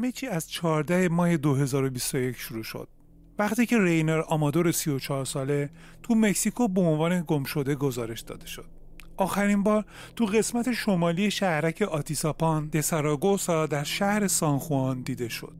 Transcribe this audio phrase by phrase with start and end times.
[0.00, 2.88] همه چی از 14 ماه 2021 شروع شد.
[3.38, 5.70] وقتی که رینر آمادور 34 ساله
[6.02, 8.66] تو مکزیکو به عنوان گم شده گزارش داده شد.
[9.16, 9.84] آخرین بار
[10.16, 15.54] تو قسمت شمالی شهرک آتیساپان دساراگوسا در شهر سانخوان دیده شد.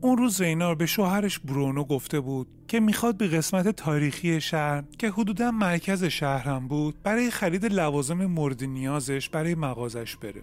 [0.00, 5.10] اون روز رینار به شوهرش برونو گفته بود که می‌خواد به قسمت تاریخی شهر که
[5.10, 10.42] حدودا مرکز شهر هم بود برای خرید لوازم مورد نیازش برای مغازش بره.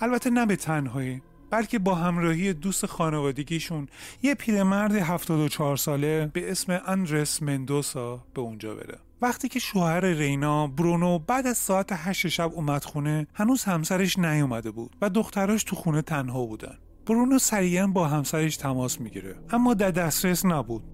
[0.00, 3.88] البته نه به تنهایی بلکه با همراهی دوست خانوادگیشون
[4.22, 8.98] یه پیرمرد 74 ساله به اسم اندرس مندوسا به اونجا بره.
[9.22, 14.70] وقتی که شوهر رینا برونو بعد از ساعت 8 شب اومد خونه هنوز همسرش نیومده
[14.70, 16.78] بود و دختراش تو خونه تنها بودن.
[17.06, 20.84] برونو سریعا با همسرش تماس می‌گیره اما در دسترس نبود.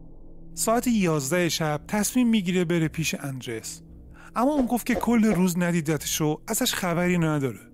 [0.55, 3.83] ساعت 11 شب تصمیم می‌گیره بره پیش اندرس
[4.37, 7.70] اما اون گفت که کل روز ندیدتش رو ازش خبری نداره.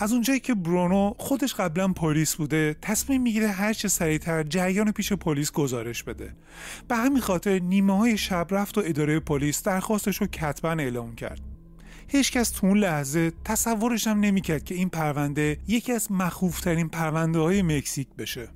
[0.00, 5.12] از اونجایی که برونو خودش قبلا پلیس بوده تصمیم می‌گیره هر چه سریعتر جریان پیش
[5.12, 6.34] پلیس گزارش بده.
[6.88, 11.40] به همین خاطر نیمه های شب رفت و اداره پلیس درخواستش رو کتبا اعلام کرد.
[12.08, 17.62] هیچکس تو اون لحظه تصورش هم نمی‌کرد که این پرونده یکی از مخوفترین پرونده های
[17.62, 18.48] مکزیک بشه.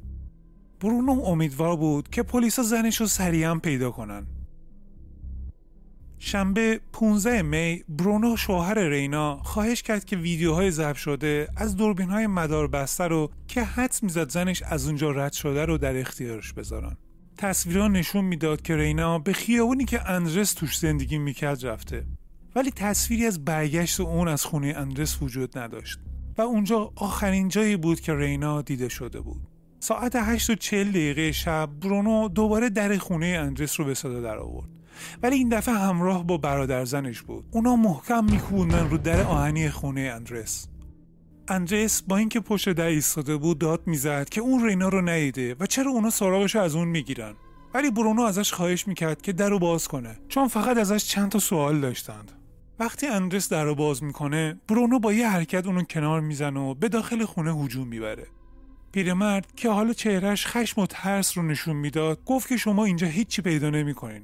[0.80, 4.26] برونو امیدوار بود که پلیسا زنش رو سریعا پیدا کنن.
[6.24, 12.26] شنبه 15 می برونو شوهر رینا خواهش کرد که ویدیوهای ضبط شده از دوربین های
[12.26, 16.96] مدار بسته رو که حدس می‌زد زنش از اونجا رد شده رو در اختیارش بذارن.
[17.38, 22.06] تصویرها نشون می‌داد که رینا به خیابونی که اندرس توش زندگی می‌کرد رفته.
[22.54, 25.98] ولی تصویری از برگشت اون از خونه اندرس وجود نداشت
[26.38, 29.40] و اونجا آخرین جایی بود که رینا دیده شده بود.
[29.80, 34.38] ساعت 8 و 40 دقیقه شب برونو دوباره در خونه اندرس رو به صدا در
[34.38, 34.81] آورد
[35.22, 37.44] ولی این دفعه همراه با برادر زنش بود.
[37.50, 40.68] اونا محکم میکوبوندن رو در آهنی خونه اندرس.
[41.48, 45.66] اندرس با اینکه پشت در ایستاده بود داد می‌زد که اون رینا رو ندیده و
[45.66, 47.34] چرا اونا سراغش از اون می‌گیرن.
[47.74, 50.18] ولی برونو ازش خواهش می‌کرد که در رو باز کنه.
[50.28, 52.32] چون فقط ازش چند تا سوال داشتند.
[52.78, 56.88] وقتی اندرس در رو باز می‌کنه برونو با یه حرکت اونو کنار می‌زنه و به
[56.88, 58.26] داخل خونه هجوم می‌بره.
[58.92, 63.42] پیرمرد که حالا چهرش خشم و ترس رو نشون می‌داد گفت که شما اینجا هیچی
[63.42, 64.22] پیدا نمی‌کنین.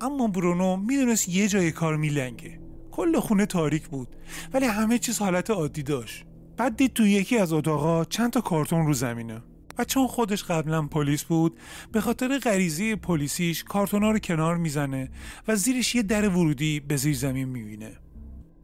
[0.00, 2.60] اما برونو می‌دونست یه جای کار میلنگه.
[2.90, 4.08] کل خونه تاریک بود.
[4.52, 6.24] ولی همه چیز حالت عادی داشت.
[6.56, 9.42] بعد دید تو یکی از اتاقا چند تا کارتون رو زمینه.
[9.78, 11.58] و چون خودش قبلا پلیس بود
[11.92, 15.10] به خاطر غریزه پلیسیش کارتونا رو کنار می‌زنه
[15.48, 17.92] و زیرش یه در ورودی به زیر زمین می‌بینه.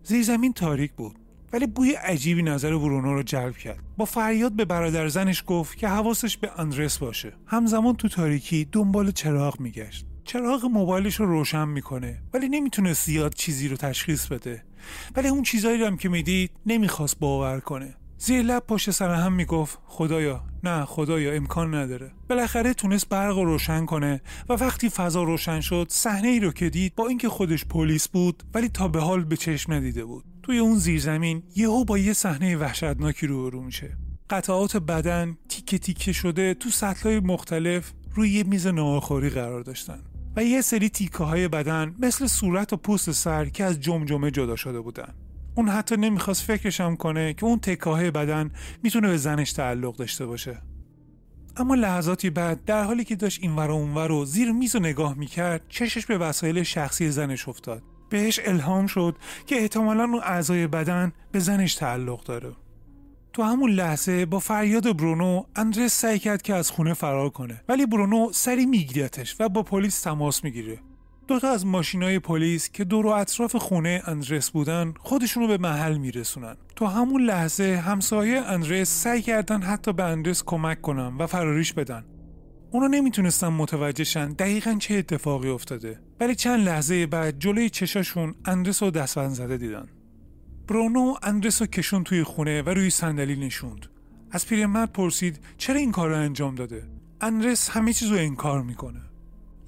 [0.02, 1.16] زیر زمین تاریک بود
[1.52, 3.84] ولی بوی عجیبی نظر برونو رو جلب کرد.
[3.96, 7.32] با فریاد به برادر زنش گفت که حواسش به اندرس باشه.
[7.46, 10.05] همزمان تو تاریکی دنبال چراغ میگشت.
[10.26, 14.64] چراغ موبایلش رو روشن می‌کنه ولی نمی‌تونه زیاد چیزی رو تشخیص بده.
[15.16, 17.94] ولی اون چیزایی رو هم که می‌دید نمی‌خواست باور کنه.
[18.18, 22.12] زیر لب پشت سر هم می‌گفت خدایا نه خدایا امکان نداره.
[22.28, 26.70] بالاخره تونست برق رو روشن کنه و وقتی فضا روشن شد صحنه ای رو که
[26.70, 30.24] دید با اینکه خودش پلیس بود ولی تا به حال به چشم ندیده بود.
[30.42, 33.96] توی اون زیرزمین یهو با یه صحنه وحشتناکی روبرو میشه.
[34.30, 39.98] قطعات بدن تیکه تیکه شده تو سطلهای مختلف روی یه میز ناهارخوری قرار داشتن.
[40.36, 44.56] و یه سری تیکه های بدن مثل صورت و پوست سر که از جمجمه جدا
[44.56, 45.14] شده بودن.
[45.54, 48.50] اون حتی نمی‌خواست فکرشم کنه که اون تکه های بدن
[48.82, 50.62] می‌تونه به زنش تعلق داشته باشه.
[51.56, 55.14] اما لحظاتی بعد در حالی که داشت این ور اونور رو زیر میز و نگاه
[55.14, 57.82] می‌کرد چشش به وسایل شخصی زنش افتاد.
[58.10, 62.52] بهش الهام شد که احتمالا اون اعضای بدن به زنش تعلق داره.
[63.36, 67.86] تو همون لحظه با فریاد برونو اندرس سعی کرد که از خونه فرار کنه ولی
[67.86, 70.78] برونو سری میگیرتش و با پلیس تماس می‌گیره.
[71.28, 75.96] دوتا از ماشینای پلیس که دور و اطراف خونه اندرس بودن خودشون رو به محل
[75.96, 76.56] میرسونن.
[76.76, 82.04] تو همون لحظه همسایه اندرس سعی کردن حتی به اندرس کمک کنن و فراریش بدن.
[82.70, 86.00] اونا نمی‌تونستن متوجهشن دقیقا چه اتفاقی افتاده.
[86.20, 89.88] ولی چند لحظه بعد جلوی چشاشون اندرس و دستبند زده دیدن.
[90.68, 93.86] برونو اندرس رو کشون توی خونه و روی صندلی نشوند.
[94.30, 96.82] از پیرمرد پرسید چرا این کار رو انجام داده؟
[97.20, 99.00] اندرس همه چیز رو انکار می‌کنه.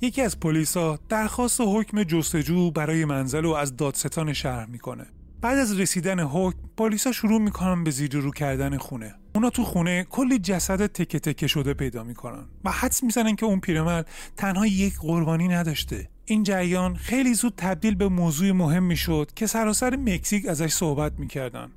[0.00, 5.06] یکی از پلیسا درخواست حکم جستجو برای منزل رو از دادستان شهر می‌کنه.
[5.40, 9.14] بعد از رسیدن حکم پلیسا شروع می‌کنن به زیر رو کردن خونه.
[9.34, 13.60] اونا تو خونه کلی جسد تکه تکه شده پیدا می‌کنن و حدس می‌زنن که اون
[13.60, 16.08] پیرمرد تنها یک قربانی نداشته.
[16.30, 21.70] این جریان خیلی زود تبدیل به موضوع مهم می‌شد که سراسر مکزیک ازش صحبت می‌کردن.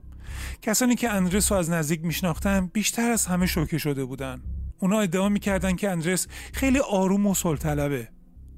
[0.62, 4.42] کسانی که اندرس رو از نزدیک میشناختن بیشتر از همه شوکه شده بودن.
[4.80, 8.08] اونا ادعا می‌کردن که اندرس خیلی آروم و سلطلبه.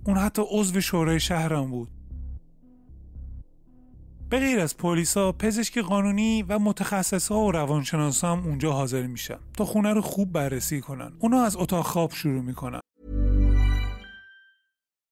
[0.03, 1.89] اون حتی عضو شورای شهرم بود.
[4.29, 9.65] به غیر از پلیسا پزشک قانونی و متخصصا و روانشناسا هم اونجا حاضر میشن تا
[9.65, 11.13] خونه رو خوب بررسی کنن.
[11.19, 12.82] اونا از اتاق خواب شروع می‌کنن.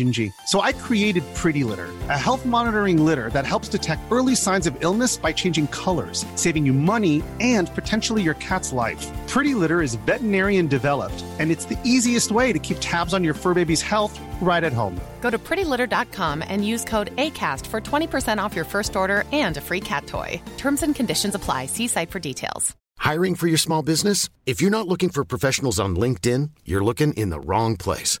[0.00, 0.32] Gingy.
[0.46, 4.76] So I created Pretty Litter, a health monitoring litter that helps detect early signs of
[4.80, 9.06] illness by changing colors, saving you money and potentially your cat's life.
[9.28, 13.34] Pretty Litter is veterinarian developed, and it's the easiest way to keep tabs on your
[13.34, 15.00] fur baby's health right at home.
[15.20, 19.60] Go to prettylitter.com and use code ACAST for 20% off your first order and a
[19.60, 20.42] free cat toy.
[20.56, 21.66] Terms and conditions apply.
[21.66, 22.74] See site for details.
[23.00, 24.28] Hiring for your small business?
[24.44, 28.20] If you're not looking for professionals on LinkedIn, you're looking in the wrong place.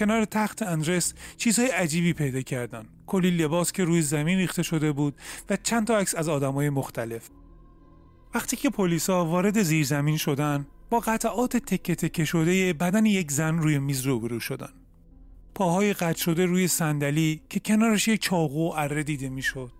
[0.00, 2.86] کنار تخت اندرس چیزهای عجیبی پیدا کردن.
[3.06, 5.14] کلی لباس که روی زمین ریخته شده بود
[5.50, 7.28] و چند تا عکس از آدمای مختلف.
[8.34, 13.78] وقتی که پلیسا وارد زیرزمین شدن با قطعات تکه تکه شده بدن یک زن روی
[13.78, 14.72] میز روبرو شدن.
[15.54, 19.72] پاهای قطع شده روی صندلی که کنارش یک چاقو و اره دیده می‌شد.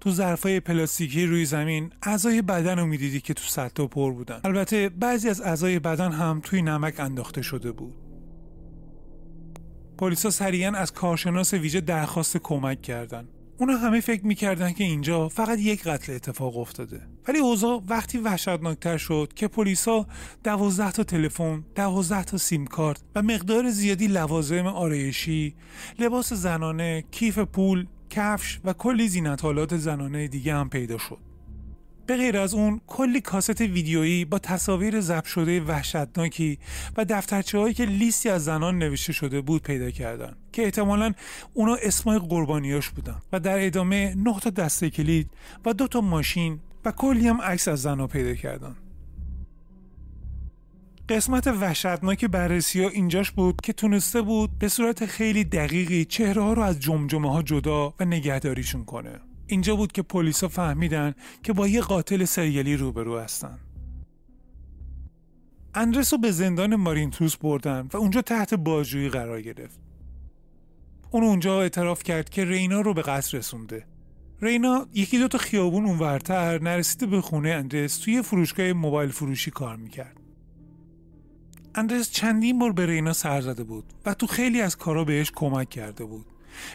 [0.00, 4.40] تو ظرفای پلاستیکی روی زمین اعضای بدن رو می‌دیدی که تو سطح پر بودن.
[4.44, 8.05] البته بعضی از اعضای بدن هم توی نمک انداخته شده بود.
[9.98, 13.28] پلیسا سریعا از کارشناس ویژه درخواست کمک کردند.
[13.58, 18.96] اونا همه فکر می‌کردن که اینجا فقط یک قتل اتفاق افتاده ولی اوضاع وقتی وحشتناکتر
[18.96, 20.06] شد که پلیسا
[20.44, 25.54] دوازده تا تلفن دوازده تا سیم کارت و مقدار زیادی لوازم آرایشی
[25.98, 31.25] لباس زنانه کیف پول کفش و کلی زینتالات زنانه دیگه هم پیدا شد
[32.06, 36.58] به غیر از اون کلی کاست ویدیویی با تصاویر ضبط شده وحشتناکی
[36.96, 41.12] و دفترچه هایی که لیستی از زنان نوشته شده بود پیدا کردن که احتمالا
[41.54, 45.30] اونا اسمای قربانیاش بودن و در ادامه نه تا دسته کلید
[45.64, 48.76] و دو تا ماشین و کلی هم عکس از زنها پیدا کردن.
[51.08, 56.52] قسمت وحشتناک بررسی ها اینجاش بود که تونسته بود به صورت خیلی دقیقی چهره ها
[56.52, 59.20] رو از جمجمه ها جدا و نگهداریشون کنه.
[59.46, 63.58] اینجا بود که پلیسا فهمیدن که با یه قاتل سریالی روبرو هستن.
[65.74, 69.80] اندرس رو به زندان مارینتوس بردن و اونجا تحت بازجویی قرار گرفت.
[71.10, 73.86] اون اونجا اعتراف کرد که رینا رو به قصر رسونده.
[74.42, 79.76] رینا یکی دو تا خیابون اونورتر نرسیده به خونه اندرس توی فروشگاه موبایل فروشی کار
[79.76, 80.20] می‌کرد.
[81.74, 85.70] اندرس چندین بار به رینا سر زده بود و تو خیلی از کارا بهش کمک
[85.70, 86.26] کرده بود.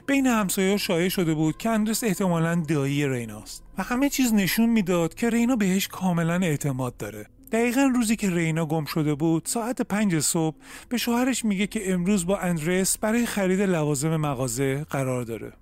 [0.07, 5.13] بین همسایه شایع شده بود که اندرس احتمالا دایی ریناست و همه چیز نشون می‌داد
[5.13, 7.25] که رینا بهش کاملا اعتماد داره.
[7.51, 10.55] دقیقا روزی که رینا گم شده بود ساعت پنج صبح
[10.89, 15.53] به شوهرش میگه که امروز با اندرس برای خرید لوازم مغازه قرار داره.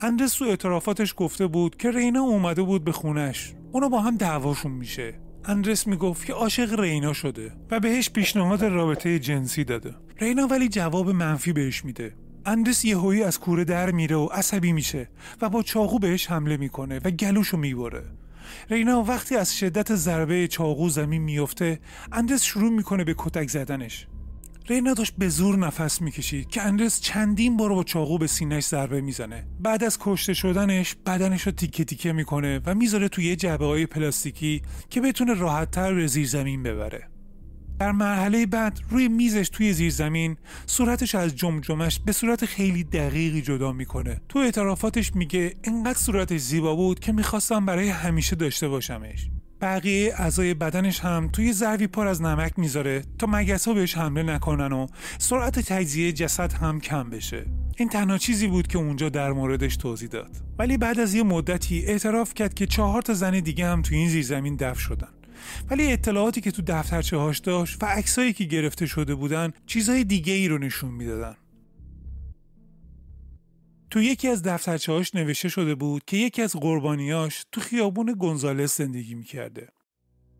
[0.00, 4.72] اندرس تو اعترافاتش گفته بود که رینا اومده بود به خونش اونا با هم دعواشون
[4.72, 5.14] میشه.
[5.44, 9.94] اندرس می‌گفت که عاشق رینا شده و بهش پیشنهاد رابطه جنسی داده.
[10.20, 12.14] رینا ولی جواب منفی بهش میده.
[12.46, 15.08] اندرس یهویی از کوره در میره و عصبی میشه
[15.40, 18.02] و با چاقو بهش حمله می‌کنه و گلوشو می‌بره.
[18.70, 21.80] رینا وقتی از شدت ضربه چاقو زمین میفته
[22.12, 24.06] اندرس شروع می‌کنه به کتک زدنش.
[24.68, 29.00] رینا داشت به زور نفس می‌کشید که اندرس چندین بار با چاقو به سینهش ضربه
[29.00, 29.46] می‌زنه.
[29.60, 33.86] بعد از کشته شدنش بدنش رو تیکه تیکه می‌کنه و می‌ذاره توی یه جعبه های
[33.86, 37.08] پلاستیکی که بتونه راحتتر به زیر زمین ببره.
[37.80, 43.42] در مرحله بعد روی میزش توی زیر زمین صورتش از جمجمش به صورت خیلی دقیقی
[43.42, 44.20] جدا می‌کنه.
[44.28, 49.30] تو اعترافاتش میگه انقدر صورتش زیبا بود که می‌خواستم برای همیشه داشته باشمش.
[49.60, 54.22] بقیه اعضای بدنش هم توی ظرفی پر از نمک می‌ذاره تا مگس ها بهش حمله
[54.22, 54.86] نکنن و
[55.18, 57.46] سرعت تجزیه جسد هم کم بشه.
[57.76, 60.36] این تنها چیزی بود که اونجا در موردش توضیح داد.
[60.58, 64.08] ولی بعد از یه مدتی اعتراف کرد که چهار تا زن دیگه هم توی این
[64.08, 65.08] زیرزمین دفن شدن.
[65.70, 70.32] ولی اطلاعاتی که تو دفترچه هاش داشت و عکسایی که گرفته شده بودن چیزهای دیگه
[70.32, 71.36] ای رو نشون می‌دادن.
[73.90, 78.78] تو یکی از دفترچه هاش نوشته شده بود که یکی از قربانیاش تو خیابون گونزالس
[78.78, 79.68] زندگی می‌کرده.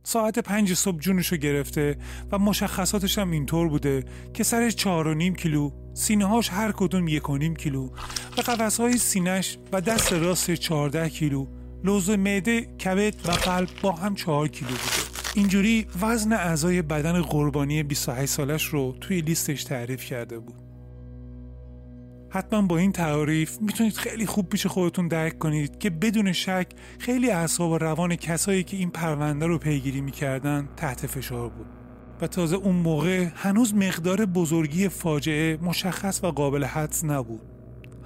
[0.02, 1.98] ساعت پنج صبح جونشو گرفته
[2.32, 4.04] و مشخصاتش هم اینطور بوده
[4.34, 7.90] که سرش چهار و نیم کیلو سینه‌هاش هر کدوم یک و نیم کیلو
[8.38, 11.46] و قفس‌های سینهش و دست راست 14 کیلو
[11.84, 15.10] لوز معده کبد و قلب با هم چهار کیلو بوده.
[15.34, 20.54] اینجوری وزن اعضای بدن قربانی 28 سالش رو توی لیستش تعریف کرده بود.
[22.30, 26.66] حتما با این تعریف می‌تونید خیلی خوب پیش خودتون درک کنید که بدون شک
[26.98, 31.66] خیلی اعصاب و روان کسایی که این پرونده رو پیگیری می‌کردن تحت فشار بود.
[32.20, 37.49] و تازه اون موقع هنوز مقدار بزرگی فاجعه مشخص و قابل حدس نبود.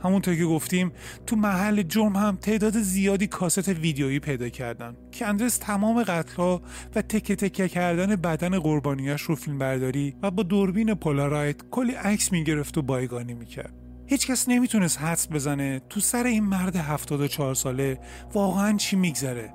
[0.05, 0.93] همونطور که گفتیم
[1.27, 6.63] تو محل جرم هم تعداد زیادی کاست ویدیویی پیدا کردن که اندرس تمام قتلها
[6.95, 12.33] و تکه تکه کردن بدن قربانیاش رو فیلم برداری و با دوربین پولاراید کلی عکس
[12.33, 13.73] می‌گرفت و بایگانی می‌کرد.
[14.07, 17.99] هیچکس نمی‌تونست حدس بزنه تو سر این مرد 74 ساله
[18.33, 19.55] واقعا چی میگذره.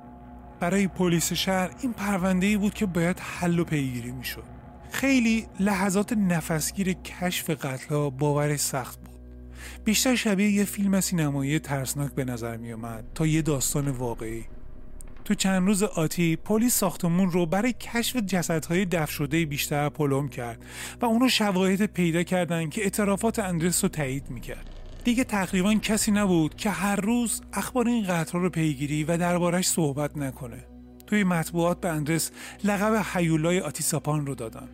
[0.60, 4.44] برای پلیس شهر این پرونده ای بود که باید حل و پیگیری می‌شد.
[4.90, 9.09] خیلی لحظات نفسگیر کشف قتلها باورش سخت بود.
[9.84, 14.44] بیشتر شبیه یه فیلم سینمایی ترسناک به نظر می اومد تا یه داستان واقعی.
[15.24, 20.64] تو چند روز آتی پلیس ساختمون رو برای کشف جسدهای دفن شده بیشتر پلم کرد
[21.00, 24.70] و اونو شواهد پیدا کردن که اعترافات اندرس رو تایید می‌کرد.
[25.04, 30.16] دیگه تقریبا کسی نبود که هر روز اخبار این قتل رو پیگیری و دربارش صحبت
[30.16, 30.64] نکنه.
[31.06, 32.30] توی مطبوعات به اندرس
[32.64, 34.68] لقب حیولای آتیساپان رو دادن.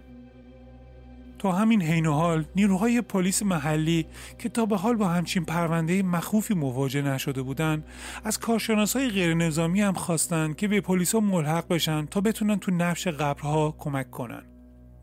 [1.38, 4.06] تا همین حین و حال نیروهای پلیس محلی
[4.38, 7.84] که تا به حال با همچین پرونده مخوفی مواجه نشده بودند
[8.24, 13.08] از کارشناسای غیر نظامی هم خواستند که به پلیسا ملحق بشن تا بتونن تو نفش
[13.08, 14.42] قبرها کمک کنن.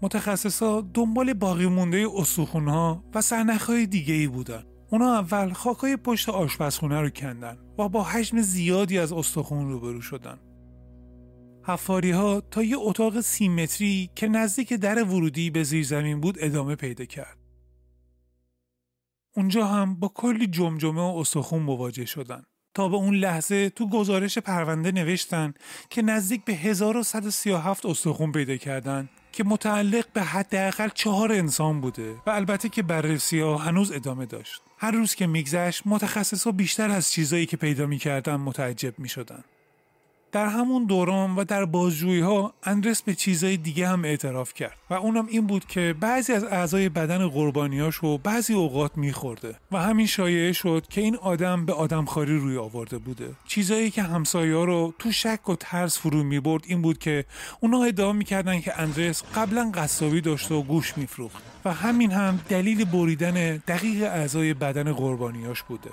[0.01, 4.63] متخصصا دنبال باقی مونده استخونها و سرنخهای دیگه ای بودن.
[4.89, 10.37] اونا اول خاکای پشت آشپزخونه رو کندن و با حجم زیادی از استخون روبرو شدن.
[11.65, 16.75] حفاری ها تا یه اتاق سیمتری که نزدیک در ورودی به زیر زمین بود ادامه
[16.75, 17.37] پیدا کرد.
[19.35, 22.43] اونجا هم با کلی جمجمه و استخون مواجه شدن.
[22.73, 25.53] تا به اون لحظه تو گزارش پرونده نوشتن
[25.89, 32.29] که نزدیک به 1137 استخون پیدا کردن که متعلق به حداقل چهار انسان بوده و
[32.29, 34.61] البته که بررسی ها هنوز ادامه داشت.
[34.77, 39.43] هر روز که میگذشت متخصص ها بیشتر از چیزایی که پیدا می‌کردن متعجب می‌شدن.
[40.33, 44.93] در همون دوران و در بازجویی ها اندرس به چیزای دیگه هم اعتراف کرد و
[44.93, 50.05] اونم این بود که بعضی از اعضای بدن قربانیاش رو بعضی اوقات میخورده و همین
[50.05, 53.29] شایعه شد که این آدم به آدمخواری روی آورده بوده.
[53.47, 57.25] چیزایی که همسایه رو تو شک و ترس فرو می‌برد این بود که
[57.59, 62.85] اونا ادعا می‌کردن که اندرس قبلا قصابی داشته و گوش میفروخت و همین هم دلیل
[62.85, 65.89] بریدن دقیق اعضای بدن قربانیاش بوده.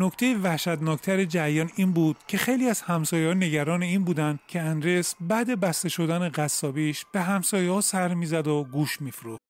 [0.00, 5.60] نکته وحشتناکتر جریان این بود که خیلی از همسایه‌ها نگران این بودند که اندرس بعد
[5.60, 9.49] بسته شدن قصابیش به همسایه‌ها سر می‌زد و گوش میفروخت.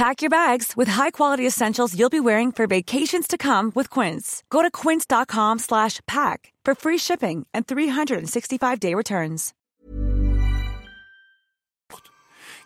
[0.00, 4.26] Pack your bags with high-quality essentials you'll be wearing for vacations to come with Quince.
[4.48, 9.52] Go to quince.com slash pack for free shipping and 365-day returns.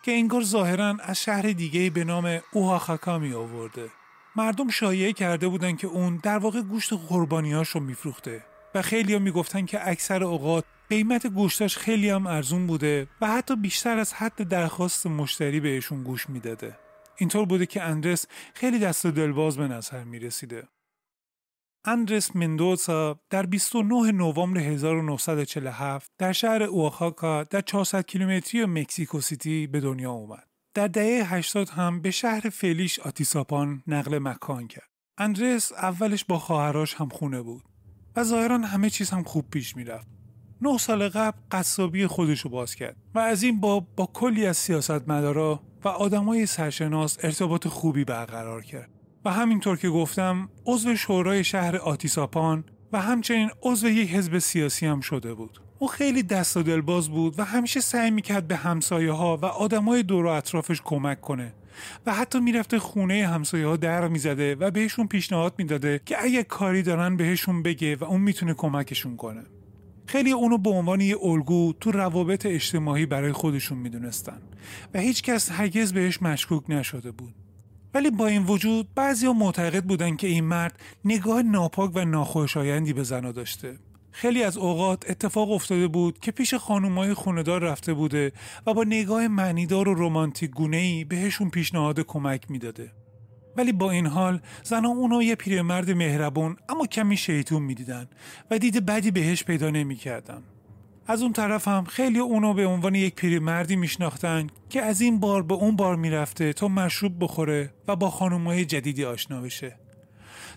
[0.03, 3.91] که انگار ظاهرا از شهر دیگه به نام اوهاخاکا می آورده.
[4.37, 9.67] مردم شایعه کرده بودن که اون در واقع گوشت قربانیاش رو میفروخته و خیلی می‌گفتن
[9.67, 15.07] که اکثر اوقات قیمت گوشتاش خیلی هم ارزون بوده و حتی بیشتر از حد درخواست
[15.07, 16.84] مشتری بهشون گوش می‌داده.
[17.17, 20.69] اینطور بوده که اندرس خیلی دست دلباز به نظر می رسیده.
[21.85, 29.81] اندرس مندوزا در 29 نوامبر 1947 در شهر اوآخاکا در 400 کیلومتری مکزیکو سیتی به
[29.81, 30.49] دنیا اومد.
[30.75, 34.89] در دهه 80 هم به شهر فعلیش آتیساپان نقل مکان کرد.
[35.19, 37.63] اندرس اولش با خواهراش هم خونه بود
[38.17, 40.09] و ظاهرا همه چیز هم خوب پیش می‌رفت.
[40.63, 45.61] نه سال قبل قصابی خودشو باز کرد و از این با با کلی از سیاستمدارا
[45.85, 48.91] و آدمای سرشناس ارتباط خوبی برقرار کرد.
[49.25, 55.01] و همینطور که گفتم عضو شورای شهر آتیساپان و همچنین عضو یک حزب سیاسی هم
[55.01, 55.61] شده بود.
[55.79, 60.03] او خیلی دست و دلباز بود و همیشه سعی می‌کرد به همسایه ها و آدمای
[60.03, 61.55] دور و اطرافش کمک کنه.
[62.07, 66.83] و حتی می‌رفته خونه همسایه ها در می‌زده و بهشون پیشنهاد می‌داده که اگه کاری
[66.83, 69.43] دارن بهشون بگه و اون می‌تونه کمکشون کنه.
[70.07, 74.39] خیلی اونو به عنوان یه الگو تو روابط اجتماعی برای خودشون می‌دونستن
[74.95, 77.35] و هیچکس هرگز بهش مشکوک نشده بود
[77.95, 83.03] ولی با این وجود بعضی معتقد بودن که این مرد نگاه ناپاک و ناخوشایندی به
[83.03, 83.79] زنا داشته
[84.11, 88.33] خیلی از اوقات اتفاق افتاده بود که پیش خانومای خوندار رفته بوده
[88.67, 93.04] و با نگاه معنیدار و رومانتیک گونه بهشون پیشنهاد کمک می‌داده.
[93.57, 98.09] ولی با این حال زنها اونو یه پیرمرد مهربون اما کمی شیطون می‌دیدن
[98.51, 100.43] و دید بدی بهش پیدا نمی‌کردن.
[101.07, 105.43] از اون طرف هم خیلی اونو به عنوان یک پیرمردی میشناختن که از این بار
[105.43, 109.77] به اون بار می‌رفته تا مشروب بخوره و با خانومای جدیدی آشنا بشه.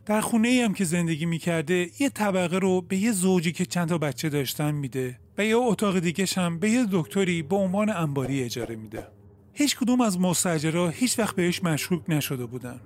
[0.06, 3.89] در خونه ای هم که زندگی می‌کرده یه طبقه رو به یه زوجی که چند
[3.89, 8.44] تا بچه داشتن میده و یه اتاق دیگه هم به یه دکتری به عنوان انباری
[8.44, 9.08] اجاره میده
[9.60, 12.80] هیچ کدوم از مستجرها هیچ وقت بهش مشکوک نشده بودن.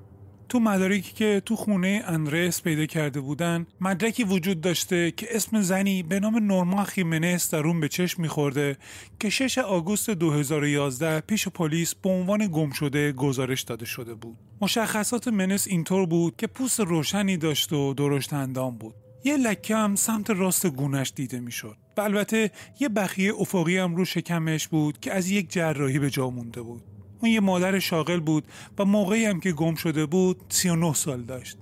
[0.50, 6.04] تو مدارکی که تو خونه اندرس پیدا کرده بودن مدرکی وجود داشته که اسم زنی
[6.04, 8.78] به نام نورما خیمنس در اون به چشم میخورده
[9.20, 14.38] که شش آگوست 2011 پیش پلیس به عنوان گم شده گزارش داده شده بود.
[14.62, 18.96] مشخصات منس اینطور بود که پوست روشنی داشت و درشت اندام بود.
[19.24, 21.78] یه لکه هم سمت راست گونش دیده می‌شد.
[21.98, 26.30] و البته یه بخیه افقی هم رو شکمش بود که از یک جراحی به جا
[26.30, 26.84] مونده بود.
[27.20, 31.58] اون یه مادر شاغل بود و موقعی هم که گم شده بود 39 سال داشت.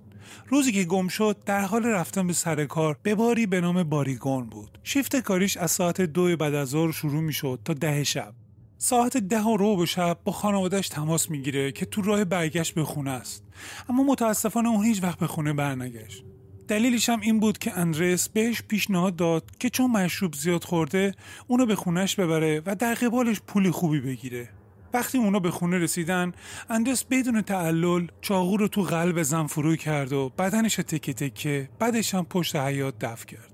[0.48, 4.46] روزی که گم شد در حال رفتن به سر کار به باری به نام باریگون
[4.46, 4.80] بود.
[4.84, 8.34] شیفت کاریش از ساعت دو بعد از ظهر شروع می شد تا ده شب.
[8.78, 12.84] ساعت ده و رو به شب با خانوادهش تماس می‌گیره که تو راه برگشت به
[12.84, 13.44] خونه است.
[13.90, 16.24] اما متاسفانه اون هیچ وقت به خونه برنگشت.
[16.70, 21.16] دلیلش هم این بود که اندرس بهش پیشنهاد داد که چون مشروب زیاد خورده
[21.48, 24.50] اونو به خونش ببره و در قبالش پول خوبی بگیره.
[24.94, 26.32] وقتی اونا به خونه رسیدن
[26.70, 32.16] اندرس بدون تعلل چاقو رو تو قلب زن فرو کرد و بدنش تکه تکه بعدش
[32.16, 33.54] هم پشت حیات دفع کرد.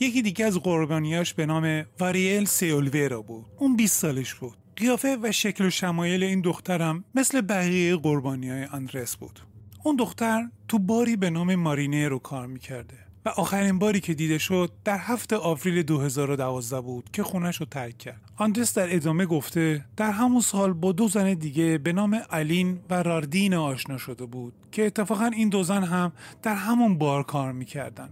[0.00, 3.46] یکی دیگه از قربانیاش به نام واریل سیولویرا بود.
[3.58, 4.56] اون 20 سالش بود.
[4.76, 9.47] قیافه و شکل و شمایل این دخترم مثل بقیه قربانی های اندرس بود.
[9.82, 14.38] اون دختر تو باری به نام مارینه رو کار می‌کرده و آخرین باری که دیده
[14.38, 18.20] شد در هفته آوریل 2012 بود که خونش رو ترک کرد.
[18.36, 23.02] آندرس در ادامه گفته در همون سال با دو زن دیگه به نام الین و
[23.02, 26.12] راردین آشنا شده بود که اتفاقا این دو زن هم
[26.42, 28.08] در همون بار کار می‌کردن.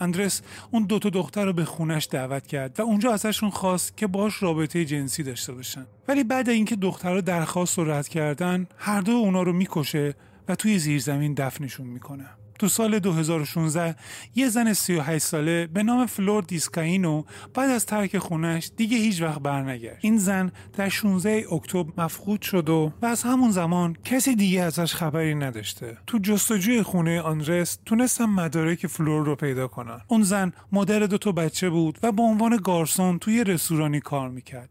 [0.00, 4.06] اندرس اون دو تا دختر رو به خونش دعوت کرد و اونجا ازشون خواست که
[4.06, 9.12] باش رابطه جنسی داشته باشن ولی بعد اینکه دخترها درخواست رو رد کردن هر دو
[9.12, 10.14] اونا رو می‌کشه
[10.48, 12.26] و توی زیرزمین دفنشون می‌کنه.
[12.58, 13.96] تو سال 2016
[14.34, 17.22] یه زن 38 ساله به نام فلور دیسکاینو
[17.54, 19.98] بعد از ترک خونش دیگه هیچ وقت برنگشت.
[20.00, 24.94] این زن در 16 اکتبر مفقود شد و, و از همون زمان کسی دیگه ازش
[24.94, 25.96] خبری نداشته.
[26.06, 30.00] تو جستجوی خونه آندرس تونستم مدارک فلور رو پیدا کنن.
[30.08, 34.68] اون زن مادر دو تا بچه بود و به عنوان گارسون توی رستورانی کار می‌کرد.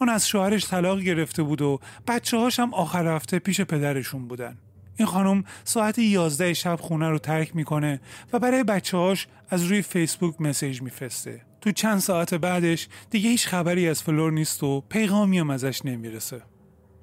[0.00, 4.58] اون از شوهرش طلاق گرفته بود و بچه هاش هم آخر هفته پیش پدرشون بودن.
[4.98, 8.00] این خانم ساعت 11 شب خونه رو ترک می‌کنه
[8.32, 11.42] و برای بچه هاش از روی فیسبوک message میفرسته.
[11.60, 16.42] تو چند ساعت بعدش دیگه هیچ خبری از فلور نیست و پیغامی هم ازش نمی‌رسه.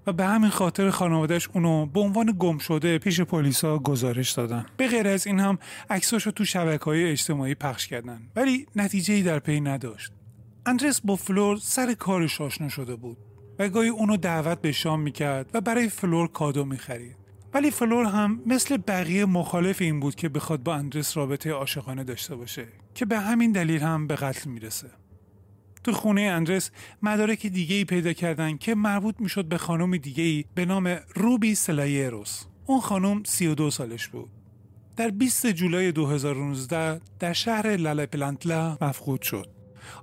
[0.07, 4.65] و به همین خاطر خانوادهش اونو به عنوان گم شده پیش پلیسا گزارش دادن.
[4.77, 8.21] به غیر از این هم عکساشو تو شبکه های اجتماعی پخش کردن.
[8.35, 10.11] ولی نتیجه ای در پی نداشت.
[10.65, 13.17] اندرس با فلور سر کارش آشنا شده بود
[13.59, 17.24] و گاهی اونو دعوت به شام می‌کرد و برای فلور کادو می‌خرید.
[17.55, 22.35] ولی فلور هم مثل بقیه مخالف این بود که بخواد با اندرس رابطه عاشقانه داشته
[22.35, 24.87] باشه که به همین دلیل هم به قتل می‌رسه.
[25.83, 30.45] تو خونه اندرس مدارک دیگه ای پیدا کردن که مربوط می‌شد به خانم دیگه ای
[30.55, 32.43] به نام روبی سلایروس.
[32.65, 34.29] اون خانم 32 سالش بود.
[34.95, 39.49] در 20 جولای 2019 در شهر لالپلانتلا مفقود شد.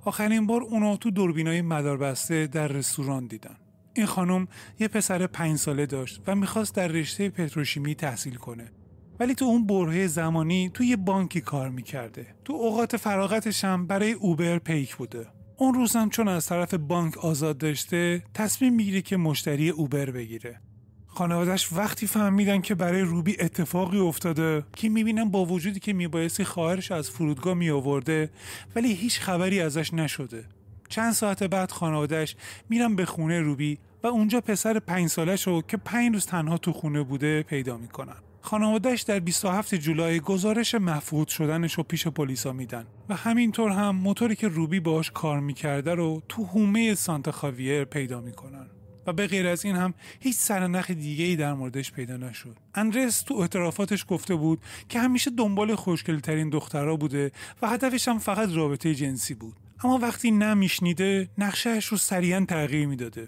[0.05, 3.55] آخرین بار اونو تو دوربینای مداربسته در رستوران دیدن.
[3.93, 4.47] این خانم
[4.79, 8.71] یه پسر پنج ساله داشت و می‌خواست در رشته پتروشیمی تحصیل کنه.
[9.19, 12.25] ولی تو اون برهه زمانی تو یه بانکی کار می‌کرده.
[12.45, 15.27] تو اوقات فراغتش هم برای اوبر پیک بوده.
[15.57, 20.61] اون روز هم چون از طرف بانک آزاد داشته تصمیم می‌گیره که مشتری اوبر بگیره.
[21.07, 26.91] خانوادش وقتی فهمیدن که برای روبی اتفاقی افتاده که می‌بینن با وجودی که میبایستی خواهرش
[26.91, 28.29] از فرودگاه میآورده
[28.75, 30.45] ولی هیچ خبری ازش نشده.
[30.93, 32.35] چند ساعت بعد خانوادش
[32.69, 36.73] میرن به خونه روبی و اونجا پسر پنج سالش رو که پنج روز تنها تو
[36.73, 42.85] خونه بوده پیدا می‌کنن خانوادهش در 27 جولای گزارش مفقود شدنش رو پیش پلیسا میدن
[43.09, 48.21] و همینطور هم موتوری که روبی باش کار می‌کرده رو تو هومه سانتا خاویر پیدا
[48.21, 48.67] می‌کنن
[49.07, 52.57] و به غیر از این هم هیچ سرنخ دیگه ای در موردش پیدا نشد.
[52.75, 58.49] اندرس تو اعترافاتش گفته بود که همیشه دنبال خوشگلترین دخترها بوده و هدفش هم فقط
[58.53, 59.62] رابطه جنسی بود.
[59.83, 63.27] اما وقتی نمیشنیده نقشهش رو سریعا تغییر می‌داده.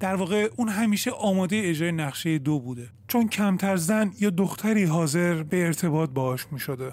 [0.00, 5.42] در واقع اون همیشه آماده اجرای نقشه دو بوده چون کمتر زن یا دختری حاضر
[5.42, 6.92] به ارتباط باهاش می شده.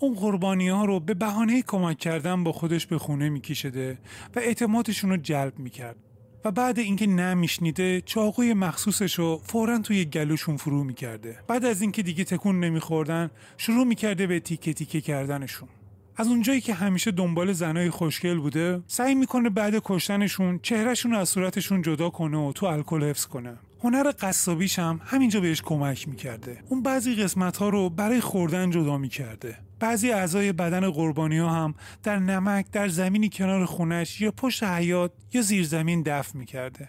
[0.00, 3.98] اون قربانی ها رو به بهانه کمک کردن با خودش به خونه میکشیده
[4.36, 5.96] و اعتمادشون رو جلب می‌کرد
[6.44, 12.02] و بعد اینکه نمیشنیده چاقوی مخصوصش رو فورا توی گلوشون فرو می‌کرده بعد از اینکه
[12.02, 15.68] دیگه تکون نمیخوردن شروع می‌کرده به تیکه تیکه کردنشون
[16.18, 21.28] از اونجایی که همیشه دنبال زنای خوشگل بوده سعی می‌کنه بعد کشتنشون چهرهشون رو از
[21.28, 23.56] صورتشون جدا کنه و تو الکل حفظ کنه.
[23.84, 26.58] هنر قصابیش هم همینجا بهش کمک می‌کرده.
[26.68, 29.58] اون بعضی قسمت ها رو برای خوردن جدا می‌کرده.
[29.80, 35.12] بعضی اعضای بدن قربانی ها هم در نمک در زمینی کنار خونش یا پشت حیات
[35.32, 36.88] یا زیر زمین دفن می‌کرده.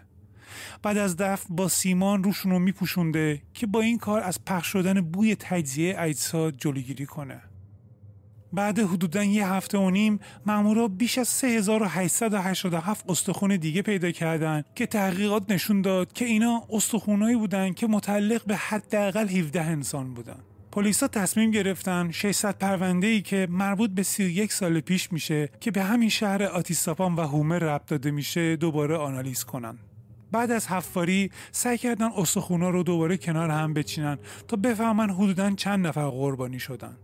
[0.83, 5.01] بعد از دفن با سیمان روشون رو میپوشونده که با این کار از پخش شدن
[5.01, 7.41] بوی تجزیه اجساد جلوگیری کنه.
[8.53, 14.86] بعد حدودا یه هفته و نیم مامورا بیش از 3887 استخون دیگه پیدا کردن که
[14.86, 20.39] تحقیقات نشون داد که اینا استخونایی بودن که متعلق به حداقل 17 انسان بودن.
[20.71, 25.83] پلیسا تصمیم گرفتن 600 پرونده ای که مربوط به 31 سال پیش میشه که به
[25.83, 29.77] همین شهر آتیساپان و هومر ربط داده میشه دوباره آنالیز کنن.
[30.31, 35.88] بعد از حفاری سعی کردن استخونا رو دوباره کنار هم بچینن تا بفهمن حدودا چند
[35.88, 36.97] نفر قربانی شدن.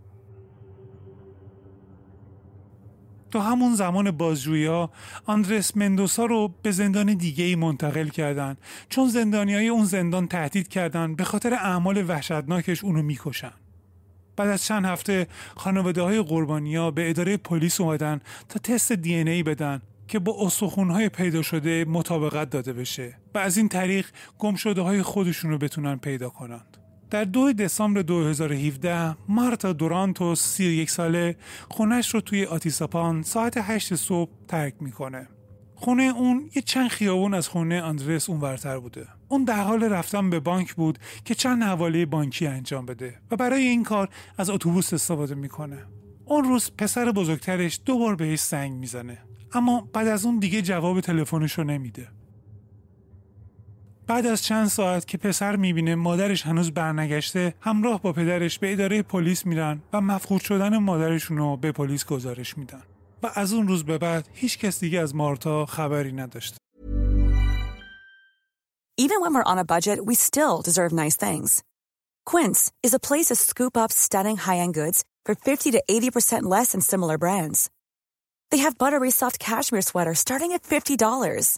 [3.34, 4.92] تو همون زمان بازجویی ها
[5.26, 8.58] آندرس مندوسا رو به زندان دیگه ای منتقل کردن
[8.90, 13.52] چون زندانی های اون زندان تهدید کردن به خاطر اعمال وحشتناکش اونو می‌کشن
[14.36, 19.16] بعد از چند هفته خانواده های قربانی ها به اداره پلیس اومدن تا تست دی
[19.16, 24.08] ای بدن که با های پیدا شده مطابقت داده بشه و از این طریق
[24.40, 26.83] گم شده های خودشون رو بتونن پیدا کنند.
[27.14, 31.36] در دو دسامبر 2017 مارتا دورانتوس 31 ساله
[31.70, 35.28] خونش رو توی آتیساپان ساعت 8 صبح ترک می‌کنه.
[35.76, 39.08] خونه اون یه چند خیابون از خونه آندرس اونورتر بوده.
[39.28, 43.68] اون در حال رفتن به بانک بود که چند حواله بانکی انجام بده و برای
[43.68, 45.86] این کار از اتوبوس استفاده می‌کنه.
[46.26, 49.18] اون روز پسر بزرگترش دو بار بهش سنگ می‌زنه
[49.54, 52.08] اما بعد از اون دیگه جواب تلفنش رو نمیده.
[54.08, 59.02] بعد از چند ساعت که پسر می‌بینه مادرش هنوز برنگشته همراه با پدرش به اداره
[59.02, 62.84] پلیس میرن و مفقود شدن مادرشون رو به پلیس گزارش میدن
[63.24, 66.58] و از اون روز به بعد هیچ کس دیگه از مارتا خبری نداشته
[69.06, 71.64] Even when we're on a budget, we still deserve nice things.
[72.32, 76.74] Quince is a place to scoop up stunning high-end goods for 50 to 80% less
[76.74, 77.70] than similar brands.
[78.52, 81.58] They have buttery soft cashmere sweaters starting at $50,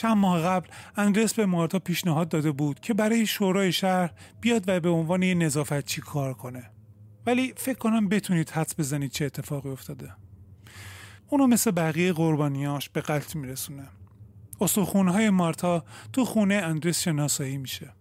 [0.00, 4.10] چند ماه قبل اندرس به مارتا پیشنهاد داده بود که برای شورای شهر
[4.40, 6.70] بیاد و به عنوان یه نظافتچی کار کنه.
[7.26, 10.12] ولی فکر کنم بتونید حدس بزنید چه اتفاقی افتاده.
[11.28, 13.88] اونو مثل بقیه قربانیاش به قتل میرسونه.
[14.94, 17.92] های مارتا تو خونه اندرس شناسایی میشه.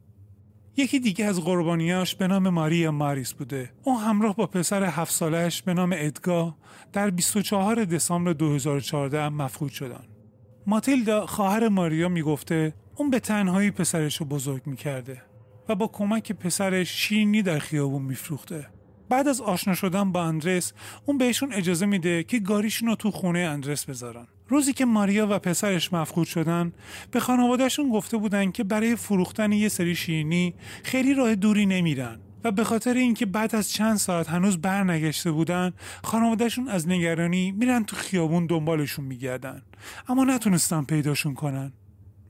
[0.78, 3.72] یکی دیگه از قربانیاش به نام ماریا ماریس بوده.
[3.84, 6.56] اون همراه با پسر هفت سالش به نام ادگا
[6.94, 10.04] در 24 دسامبر 2014 مفقود شدن.
[10.69, 15.21] ماتیلدا خواهر ماریا می‌گفته اون به تنهایی پسرش رو بزرگ می‌کرده
[15.69, 18.67] و با کمک پسرش شیرینی در خیابون میفروخته.
[19.10, 20.73] بعد از آشنا شدن با اندرس
[21.05, 24.27] اون بهشون اجازه میده که گاریشون رو تو خونه اندرس بذارن.
[24.47, 26.73] روزی که ماریا و پسرش مفقود شدن
[27.12, 30.53] به خانوادهشون گفته بودن که برای فروختن یه سری شیرینی
[30.84, 32.19] خیلی راه دوری نمیرن.
[32.43, 35.73] و به خاطر اینکه بعد از چند ساعت هنوز برنگشته بودن
[36.04, 39.62] خانوادهشون از نگرانی میرن تو خیابون دنبالشون میگردن.
[40.08, 41.73] اما نتونستن پیداشون کنن.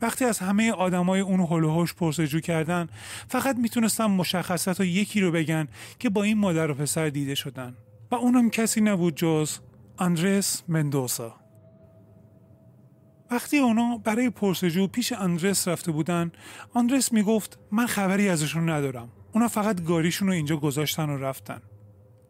[0.01, 2.87] وقتی از همه آدمای اون هلوهوش پرسجو کردن
[3.27, 5.67] فقط می‌تونستن مشخصات و یکی رو بگن
[5.99, 7.75] که با این مادر و پسر دیده شدن.
[8.11, 9.57] و اونم کسی نبود جز
[9.99, 11.35] اندرس مندوسا
[13.31, 16.31] وقتی اونا برای پرسجو پیش اندرس رفته بودن
[16.73, 19.09] آندرس می‌گفت من خبری ازشون ندارم.
[19.33, 21.61] اونا فقط گاریشون رو اینجا گذاشتن و رفتن.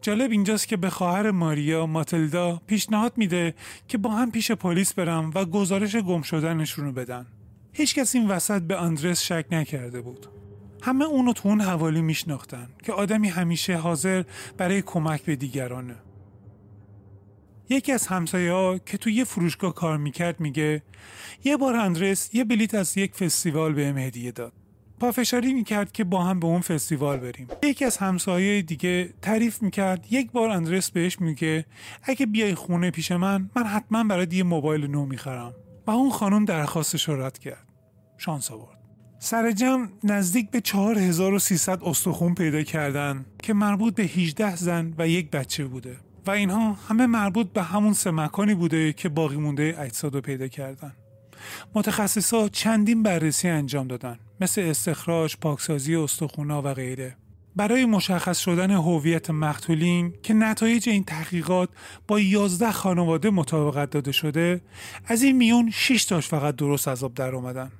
[0.01, 3.53] جالب اینجاست که به خواهر ماریا ماتلدا پیشنهاد میده
[3.87, 7.25] که با هم پیش پلیس برم و گزارش گم شدنشون رو بدن.
[7.73, 10.27] هیچ کس این وسط به آندرس شک نکرده بود.
[10.81, 14.23] همه اونو تو اون حوالی میشناختن که آدمی همیشه حاضر
[14.57, 15.95] برای کمک به دیگرانه.
[17.69, 20.83] یکی از همسایه ها که تو یه فروشگاه کار می‌کرد میگه
[21.43, 24.53] یه بار اندرس یه بلیت از یک فستیوال بهم هدیه داد.
[24.99, 27.47] پافشاری می‌کرد که با هم به اون فستیوال بریم.
[27.63, 31.65] یکی از همسایه دیگه تعریف می‌کرد یک بار اندرس بهش میگه
[32.03, 35.53] اگه بیای خونه پیش من من حتما برای یه موبایل نو می‌خرم.
[35.87, 37.67] و اون خانم درخواستش رو رد کرد.
[38.17, 38.79] شانس آورد.
[39.19, 45.31] سر جمع نزدیک به 4300 استخون پیدا کردن که مربوط به 18 زن و یک
[45.31, 45.97] بچه بوده.
[46.27, 50.47] و اینها همه مربوط به همون سه مکانی بوده که باقی مونده اجساد رو پیدا
[50.47, 50.93] کردن.
[51.75, 54.19] متخصصا چندین بررسی انجام دادن.
[54.41, 57.15] مثل استخراج، پاکسازی استخونا و غیره.
[57.55, 61.69] برای مشخص شدن هویت مقتولین که نتایج این تحقیقات
[62.07, 64.61] با 11 خانواده مطابقت داده شده
[65.05, 67.71] از این میون 6 تاش فقط درست از آب در اومدن.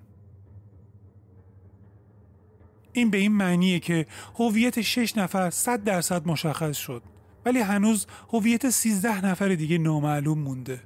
[2.93, 7.03] این به این معنیه که هویت 6 نفر 100 درصد مشخص شد
[7.45, 10.81] ولی هنوز هویت 13 نفر دیگه نامعلوم مونده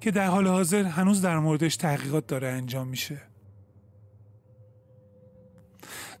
[0.00, 3.31] که در حال حاضر هنوز در موردش تحقیقات داره انجام میشه.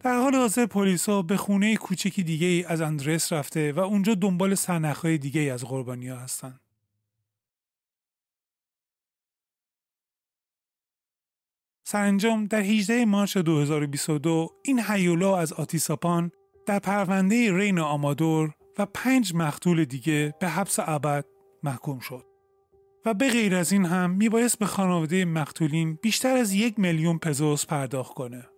[0.02, 5.18] در حال حاضر پلیسا به خونه کوچکی دیگه از اندرس رفته و اونجا دنبال سرنخهای
[5.18, 6.60] دیگه از قربانی ها هستن.
[11.84, 16.30] سرانجام در 18 مارچ 2022 این هیولا از آتیساپان
[16.66, 21.24] در پرونده رین آمادور و پنج مختول دیگه به حبس ابد
[21.62, 22.26] محکوم شد.
[23.04, 27.66] و به غیر از این هم میبایست به خانواده مقتولین بیشتر از یک میلیون پزوس
[27.66, 28.51] پرداخت کنه.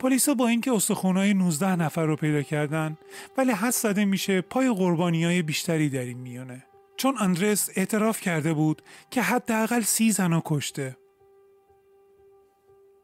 [0.00, 2.98] پلیسا با اینکه استخونهای 19 نفر رو پیدا کردن
[3.38, 6.64] ولی حس زده میشه پای قربانی های بیشتری در این میونه
[6.96, 10.96] چون اندرس اعتراف کرده بود که حداقل سی زنا کشته.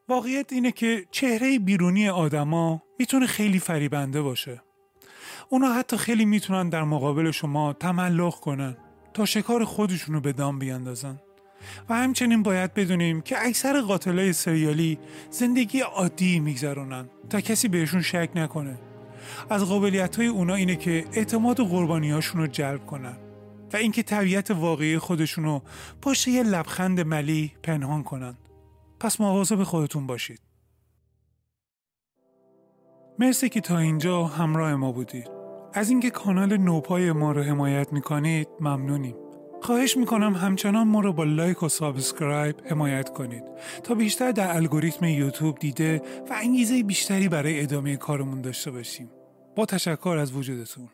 [0.09, 4.63] واقعیت اینه که چهره بیرونی آدما می‌تونه خیلی فریبنده باشه.
[5.49, 8.77] اونا حتی خیلی می‌تونن در مقابل شما تملق کنن
[9.15, 11.21] تا شکار خودشونو به دام بیاندازن.
[11.89, 14.99] و همچنین باید بدونیم که اکثر قاتلای سریالی
[15.31, 18.79] زندگی عادی میگذرونن تا کسی بهشون شک نکنه.
[19.51, 23.17] از قابلیت های اونا اینه که اعتماد قربانیاشون رو جلب کنن
[23.73, 25.61] و اینکه طبیعت واقعی خودشونو
[26.03, 28.35] پشت یه لبخند ملیح پنهان کنن.
[29.01, 30.41] پس مواظب خودتون باشید.
[33.19, 35.31] مرسی که تا اینجا همراه ما بودید.
[35.75, 39.26] از اینکه کانال نوپای ما رو حمایت می‌کنید ممنونیم.
[39.67, 43.43] خواهش می‌کنم همچنان ما رو با like و subscribe حمایت کنید
[43.85, 49.11] تا بیشتر در الگوریتم یوتیوب دیده و انگیزه بیشتری برای ادامه کارمون داشته باشیم.
[49.57, 50.89] با تشکر از وجودتون.